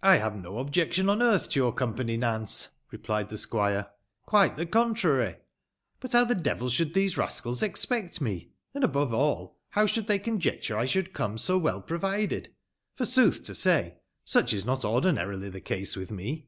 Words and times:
"I 0.00 0.18
bare 0.18 0.30
no 0.30 0.58
objection 0.60 1.08
on 1.08 1.20
earth 1.20 1.48
to 1.50 1.58
your 1.58 1.72
Company, 1.74 2.16
Nance," 2.16 2.68
replied 2.92 3.30
the 3.30 3.36
squire: 3.36 3.88
"quite 4.24 4.56
the 4.56 4.64
contrary. 4.64 5.38
But 5.98 6.12
how 6.12 6.24
the 6.24 6.36
devil 6.36 6.68
«hoüld 6.68 6.94
these 6.94 7.16
rascals 7.16 7.62
expeet 7.62 8.20
meP 8.20 8.44
And, 8.74 8.84
above 8.84 9.12
all, 9.12 9.58
how 9.70 9.86
should 9.86 10.06
they 10.06 10.20
conjecture 10.20 10.78
I 10.78 10.84
should 10.86 11.12
come 11.12 11.36
so 11.36 11.58
well 11.58 11.82
provided? 11.82 12.54
For, 12.94 13.04
sooth 13.04 13.42
to 13.42 13.56
say, 13.56 13.96
such 14.24 14.52
is 14.52 14.64
not 14.64 14.84
ordinarily 14.84 15.50
the 15.50 15.60
case 15.60 15.96
with 15.96 16.12
me." 16.12 16.46